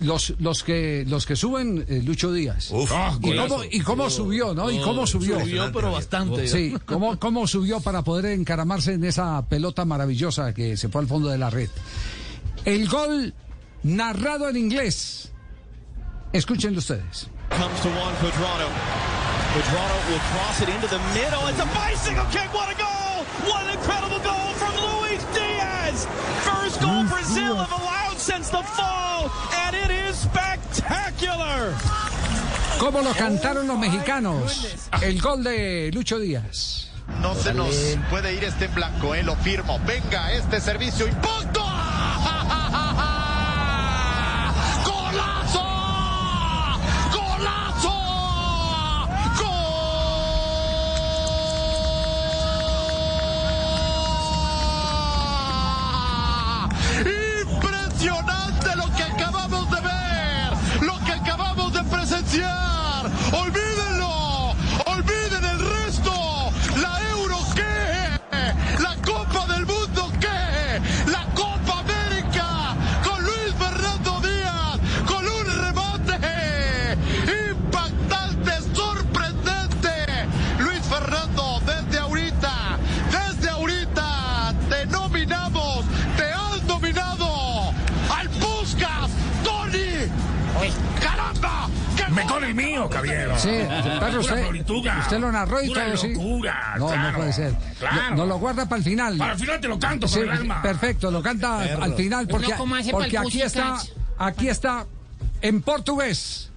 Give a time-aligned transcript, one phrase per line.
[0.00, 2.70] los, los que los que suben eh, Lucho Díaz.
[2.90, 4.70] Ah, y, cómo, y cómo subió, ¿no?
[4.70, 5.40] Y cómo subió.
[5.40, 6.46] Subió, pero bastante.
[6.48, 11.08] Sí, cómo, cómo subió para poder encaramarse en esa pelota maravillosa que se fue al
[11.08, 11.70] fondo de la red.
[12.64, 13.34] El gol
[13.82, 15.32] narrado en inglés.
[16.32, 17.28] Escúchenlo ustedes.
[17.50, 18.68] comes to one Quadrado.
[19.54, 21.46] Quadrado will cross it into the middle.
[21.48, 22.52] It's a bicycle kick.
[22.52, 23.24] What a goal!
[23.48, 26.06] What an incredible goal from Luis Diaz!
[26.42, 29.30] First goal Brazil have allowed since the fall,
[29.66, 31.74] and it is spectacular!
[32.78, 34.66] ¿Cómo lo cantaron los mexicanos?
[35.02, 36.88] El gol de Lucho Díaz.
[37.20, 37.74] No se nos
[38.08, 39.22] puede ir este en blanco, ¿eh?
[39.22, 39.78] lo firmo.
[39.86, 41.73] Venga, este servicio impacto.
[92.14, 92.22] ¡Caramba!
[92.22, 92.32] ¡Qué Me gol!
[92.32, 93.38] con el mío, caballero.
[93.38, 93.50] Sí,
[94.00, 96.14] pero usted, usted lo narró y Pura todo, sí.
[96.14, 97.54] locura, No, claro, no puede ser.
[97.78, 98.16] Claro.
[98.16, 99.16] No, lo guarda para el final.
[99.18, 100.62] Para el final te lo canto Sí, con el alma.
[100.62, 102.54] perfecto, lo canta al final porque,
[102.90, 103.78] porque aquí está,
[104.18, 104.86] aquí está
[105.42, 106.50] en portugués.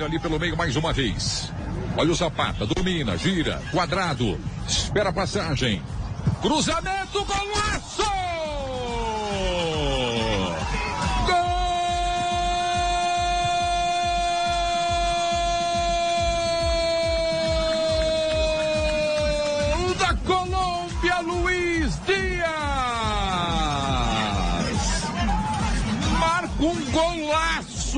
[0.00, 1.50] Ali pelo meio mais uma vez.
[1.96, 5.82] Olha o Zapata, domina, gira, quadrado, espera a passagem.
[6.40, 8.19] Cruzamento, golaço!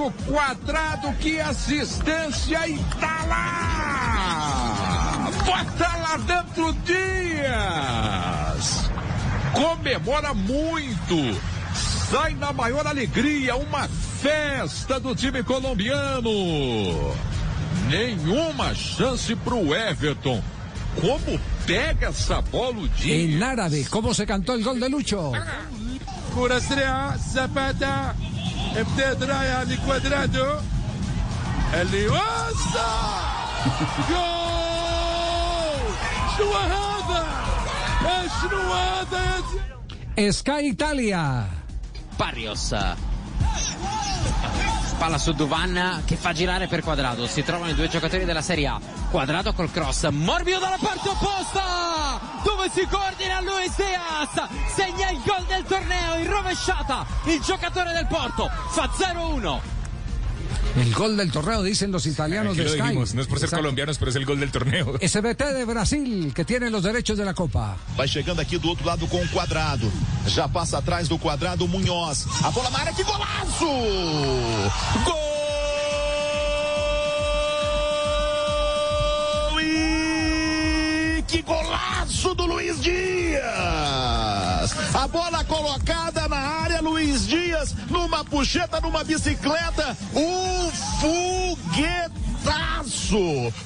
[0.02, 5.30] Golaço quadrado, que assistência e tá lá!
[5.44, 8.90] Bota lá dentro Dias!
[9.52, 11.40] Comemora muito!
[12.10, 17.14] Sai na maior alegria, uma festa do time colombiano!
[17.88, 20.42] Nenhuma chance pro Everton.
[21.00, 25.32] como pega essa bola Em árabe, como se cantou o gol de Lucho?
[26.34, 28.16] Curastrea, Zapata,
[28.71, 30.59] زباتا ابتدى رايح لكوادرادو
[31.73, 33.23] اللي وسع
[34.09, 35.87] جول
[36.37, 37.27] شنو هذا
[38.41, 39.23] شنو هذا
[40.17, 41.45] يا زلمة؟ Sky Italia.
[42.19, 42.73] Barrios.
[45.02, 47.26] Palla su Duvan che fa girare per Quadrado.
[47.26, 48.80] Si trovano i due giocatori della Serie A.
[49.10, 50.08] Quadrado col cross.
[50.10, 52.20] Morbido dalla parte opposta.
[52.44, 54.48] Dove si coordina Luis Diaz.
[54.72, 57.04] Segna il gol del torneo in rovesciata.
[57.24, 59.71] Il giocatore del Porto fa 0-1.
[60.76, 62.82] El gol del torneo, dicen los italianos Aquí de lo Sky.
[62.82, 63.62] dijimos, no es por ser Exacto.
[63.62, 64.94] colombianos, pero es el gol del torneo.
[65.00, 67.76] SBT de Brasil, que tiene los derechos de la Copa.
[67.96, 69.90] Vai chegando aqui do outro lado com o quadrado.
[70.26, 72.26] Já passa atrás do quadrado o Munhoz.
[72.42, 73.66] A bola na área, que golaço!
[75.04, 75.32] Gol!
[79.60, 84.31] E que golaço do Luiz Dias!
[84.94, 90.70] A bola colocada na área, Luiz Dias, numa puxeta, numa bicicleta, um
[91.00, 92.12] foguetaço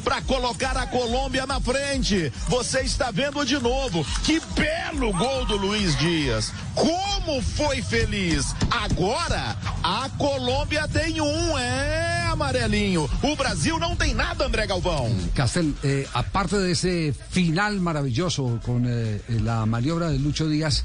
[0.04, 2.32] para colocar a Colômbia na frente.
[2.48, 4.06] Você está vendo de novo.
[4.22, 6.52] Que belo gol do Luiz Dias.
[6.74, 8.54] Como foi feliz.
[8.70, 13.10] Agora a Colômbia tem um, é amarelinho.
[13.22, 15.10] O Brasil não tem nada, André Galvão.
[15.34, 20.84] Castel, eh, aparte de ese final maravilloso con eh, la maniobra de Lucho Díaz,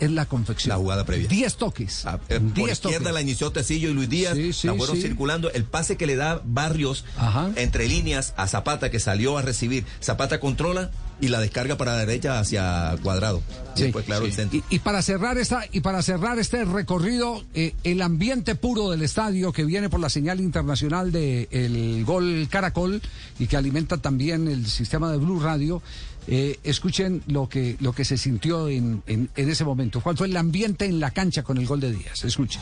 [0.00, 0.70] es la confección.
[0.70, 1.28] La jugada previa.
[1.28, 2.06] 10 toques.
[2.06, 3.14] Ah, eh, Por 10 izquierda toques.
[3.14, 4.34] la inició Tecillo y Luis Díaz.
[4.34, 5.02] Sí, sí, la fueron sí.
[5.02, 5.50] circulando.
[5.50, 7.50] El pase que le da Barrios Ajá.
[7.56, 9.84] entre líneas a Zapata, que salió a recibir.
[10.02, 10.90] Zapata controla
[11.20, 13.42] y la descarga para la derecha hacia Cuadrado.
[13.74, 14.58] Y Sí, después, claro, el centro.
[14.70, 19.02] Y, y para cerrar esta y para cerrar este recorrido, eh, el ambiente puro del
[19.02, 23.00] estadio que viene por la señal internacional de el gol Caracol
[23.38, 25.82] y que alimenta también el sistema de Blue Radio.
[26.28, 30.00] eh, escuchen lo que lo que se sintió en, en, en ese momento.
[30.00, 32.24] ¿Cuál fue el ambiente en la cancha con el gol de Díaz?
[32.24, 32.60] Escuchen.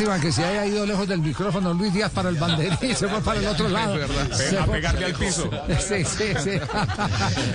[0.00, 3.20] Lástima que se haya ido lejos del micrófono Luis Díaz para el banderín, se fue
[3.20, 3.98] para el otro lado.
[4.32, 5.50] Se A pegarle al piso.
[5.78, 6.50] Sí, sí, sí.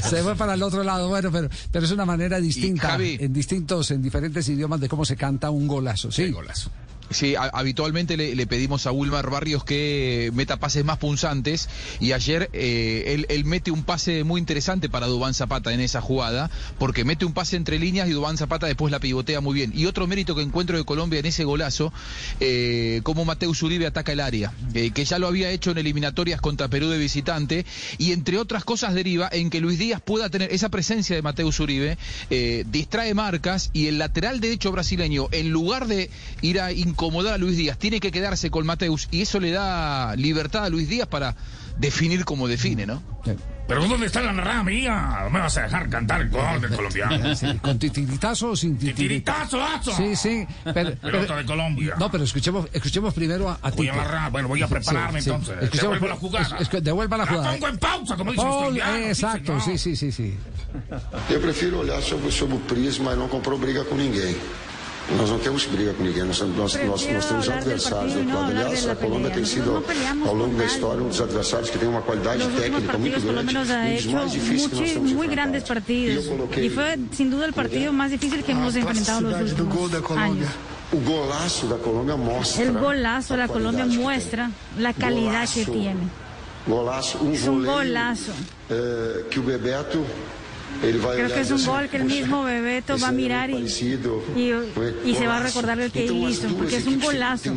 [0.08, 1.08] Se fue para el otro lado.
[1.10, 5.16] Bueno, pero, pero es una manera distinta, en distintos, en diferentes idiomas de cómo se
[5.16, 6.12] canta un golazo.
[6.12, 6.70] Sí, Golazo.
[7.12, 11.70] Sí, habitualmente le, le pedimos a Wilmar Barrios que meta pases más punzantes
[12.00, 16.02] y ayer eh, él, él mete un pase muy interesante para Dubán Zapata en esa
[16.02, 16.50] jugada,
[16.80, 19.72] porque mete un pase entre líneas y Dubán Zapata después la pivotea muy bien.
[19.76, 21.94] Y otro mérito que encuentro de Colombia en ese golazo,
[22.40, 26.42] eh, como Mateus Uribe ataca el área, eh, que ya lo había hecho en eliminatorias
[26.42, 27.66] contra Perú de visitante,
[27.98, 31.60] y entre otras cosas deriva en que Luis Díaz pueda tener esa presencia de Mateus
[31.60, 31.98] Uribe,
[32.30, 36.10] eh, distrae marcas y el lateral derecho brasileño, en lugar de
[36.42, 40.16] ir a incomodar a Luis Díaz, tiene que quedarse con Mateus y eso le da
[40.16, 41.36] libertad a Luis Díaz para
[41.78, 43.04] definir como define, ¿no?
[43.68, 45.20] Pero ¿dónde está la narrada mía?
[45.24, 47.36] ¿No me vas a dejar cantar el gol del colombiano?
[47.36, 49.58] Sí, con titiritazo o sin titiritazo.
[49.58, 49.92] ¡Titiritazo, aso!
[49.98, 50.48] Sí, sí.
[50.74, 51.96] Pero, Pelota de Colombia.
[52.00, 54.04] No, pero escuchemos, escuchemos primero a, a Voy a Tito.
[54.04, 55.56] narrar, bueno, voy a prepararme Sí, entonces.
[55.64, 56.58] Escuchemos- Devuelvo la jugada.
[56.60, 57.52] es- es- devuelva la jugada.
[57.54, 60.38] pongo en pausa, como dice Oh, nuestro indiano, sí, exacto, sí, sí, sí, sí.
[61.30, 64.36] Eu prefiro olhar sobre, sobre o prisma e não comprou briga com ninguém.
[65.08, 68.20] Nós não temos briga com ninguém, nós, nós, nós, nós temos hablar del adversários partido
[68.20, 68.48] y do no lado.
[68.50, 69.34] hablar Aliás, de la a Colômbia pelea.
[69.36, 70.76] tem Nosotros sido, no peleamos ao longo con da nadie.
[70.76, 73.70] história, um dos adversários que tem uma qualidade Los últimos técnica muito partidos grande, colombianos
[73.70, 75.74] ha um dos hecho mais difíceis que nós muchos, temos muy grandes enfrentado.
[75.86, 79.30] partidos E eu coloquei y fue sin duda el partido más difícil que hemos enfrentado
[79.30, 80.50] en los últimos años.
[80.92, 82.64] o golaço da Colômbia mostra.
[82.64, 84.44] El golazo de la a Colombia qualidade que muestra
[84.76, 84.84] tem.
[84.84, 85.72] la calidad que Golaço.
[85.72, 86.04] tiene.
[86.68, 88.32] Golaço, um Es un voleio, golazo.
[88.72, 90.45] eh, que o Bebeto ele vai
[90.82, 94.22] Creo que es un gol que el "Puxa, mismo Bebeto va a mirar y, parecido".
[94.36, 94.52] y,
[95.10, 97.52] y se va a recordar el que hizo, porque es un golazo.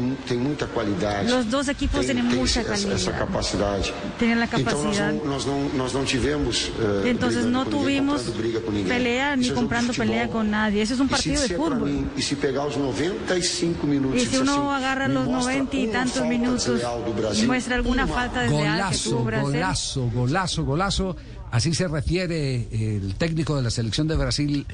[1.29, 2.97] Los dos equipos tienen mucha calidad.
[4.19, 5.13] Tienen la capacidad.
[7.05, 8.23] Entonces no tuvimos
[8.87, 10.83] pelea ni comprando pelea con nadie.
[10.83, 11.81] Eso es un partido de fútbol.
[11.91, 16.25] mim, se pegar os 95 minutos Y si uno agarra los mostra 90 y tantos
[16.27, 16.83] minutos
[17.47, 19.45] muestra alguna falta que Golazo, tuvo Brasil.
[19.53, 21.17] golazo, golazo, golazo.
[21.51, 24.67] Así se refiere el técnico de la selección de Brasil